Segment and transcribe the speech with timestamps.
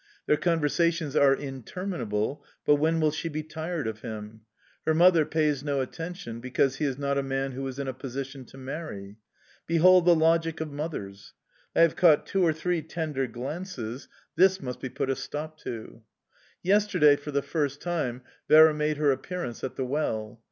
[0.25, 4.41] Their conversations are interminable; but, when will she be tired of him?...
[4.83, 7.93] Her mother pays no attention, because he is not a man who is in a
[7.93, 9.17] position to marry.
[9.67, 11.35] Behold the logic of mothers!
[11.75, 16.01] I have caught two or three tender glances this must be put a stop to.
[16.63, 20.39] Yesterday, for the first time, Vera made her appearance at the well...